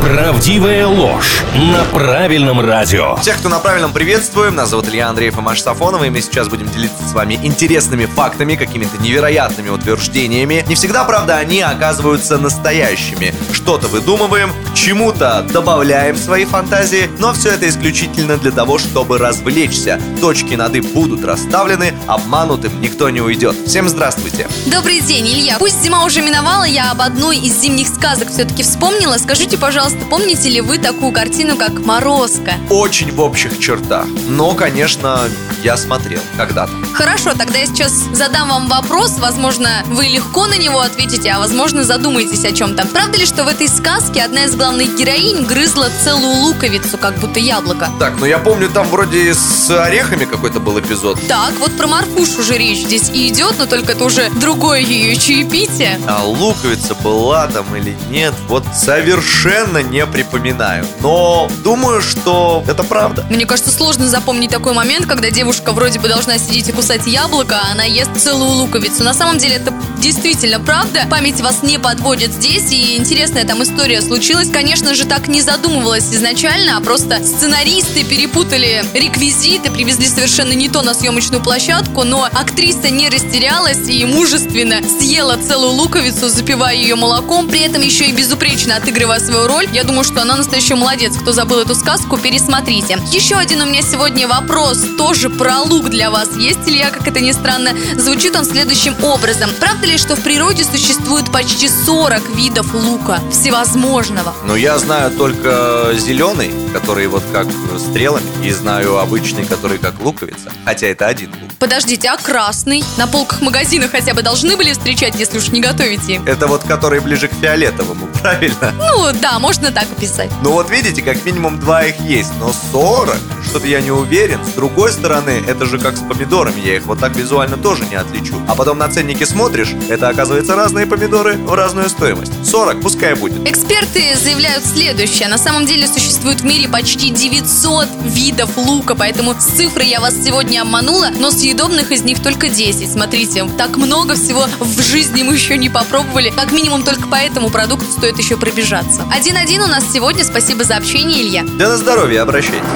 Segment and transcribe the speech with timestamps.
[0.00, 3.16] Правдивая ложь на правильном радио.
[3.16, 4.54] Всех, кто на правильном, приветствуем.
[4.54, 8.06] Нас зовут Илья Андреев и Маша Сафонова, и мы сейчас будем делиться с вами интересными
[8.06, 10.64] фактами, какими-то невероятными утверждениями.
[10.68, 13.34] Не всегда, правда, они оказываются настоящими.
[13.52, 20.00] Что-то выдумываем, к чему-то добавляем свои фантазии, но все это исключительно для того, чтобы развлечься.
[20.20, 23.56] Точки над «и» будут расставлены, обманутым никто не уйдет.
[23.66, 24.46] Всем здравствуйте.
[24.66, 25.56] Добрый день, Илья.
[25.58, 29.16] Пусть зима уже миновала, я об одной из зимних сказок все-таки вспомнила.
[29.18, 32.54] Скажите, пожалуйста, помните ли вы такую картину, как «Морозко»?
[32.70, 34.06] Очень в общих чертах.
[34.28, 35.28] Но, конечно,
[35.62, 36.72] я смотрел когда-то.
[36.92, 39.18] Хорошо, тогда я сейчас задам вам вопрос.
[39.18, 42.86] Возможно, вы легко на него ответите, а возможно, задумаетесь о чем-то.
[42.86, 47.40] Правда ли, что в этой сказке одна из главных героинь грызла целую луковицу, как будто
[47.40, 47.90] яблоко?
[47.98, 51.18] Так, ну я помню, там вроде с орехами какой-то был эпизод.
[51.28, 55.16] Так, вот про Марфушу уже речь здесь и идет, но только это уже другое ее
[55.16, 56.00] чаепитие.
[56.06, 60.86] А луковица была там или нет, вот совершенно не припоминаю.
[61.00, 63.24] Но думаю, что это правда.
[63.30, 67.60] Мне кажется, сложно запомнить такой момент, когда девушка вроде бы должна сидеть и кусать яблоко,
[67.62, 69.04] а она ест целую луковицу.
[69.04, 71.06] На самом деле это действительно правда.
[71.10, 74.48] Память вас не подводит здесь, и интересная там история случилась.
[74.50, 80.82] Конечно же, так не задумывалась изначально, а просто сценаристы перепутали реквизиты, привезли совершенно не то
[80.82, 87.48] на съемочную площадку, но актриса не растерялась и мужественно съела целую луковицу, запивая ее молоком,
[87.48, 89.65] при этом еще и безупречно отыгрывая свою роль.
[89.72, 91.16] Я думаю, что она настоящий молодец.
[91.16, 92.98] Кто забыл эту сказку, пересмотрите.
[93.12, 96.28] Еще один у меня сегодня вопрос, тоже про лук для вас.
[96.36, 99.50] Есть ли я, как это ни странно, звучит он следующим образом.
[99.60, 104.34] Правда ли, что в природе существует почти 40 видов лука всевозможного?
[104.44, 107.46] Но я знаю только зеленый, который вот как
[107.78, 110.52] стрелами, и знаю обычный, который как луковица.
[110.64, 111.50] Хотя это один лук.
[111.58, 112.84] Подождите, а красный?
[112.96, 116.20] На полках магазина хотя бы должны были встречать, если уж не готовите.
[116.26, 118.72] Это вот который ближе к фиолетовому, правильно?
[118.78, 120.30] Ну да, можно так описать.
[120.42, 123.16] Ну вот видите, как минимум два их есть, но 40,
[123.48, 124.44] что-то я не уверен.
[124.44, 127.96] С другой стороны, это же как с помидорами, я их вот так визуально тоже не
[127.96, 128.34] отличу.
[128.48, 132.32] А потом на ценнике смотришь, это оказывается разные помидоры в разную стоимость.
[132.44, 133.46] 40, пускай будет.
[133.48, 135.28] Эксперты заявляют следующее.
[135.28, 140.14] На самом деле существует в мире почти 900 видов лука, поэтому с цифрой я вас
[140.14, 142.90] сегодня обманула, но съедобных из них только 10.
[142.90, 146.30] Смотрите, так много всего в жизни мы еще не попробовали.
[146.30, 149.02] Как минимум только по этому продукту стоит еще пробежаться.
[149.46, 150.24] Один-один у нас сегодня.
[150.24, 151.44] Спасибо за общение, Илья.
[151.56, 152.66] Да на здоровье, обращайтесь.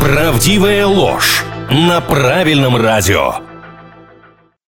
[0.00, 3.40] Правдивая ложь на правильном радио.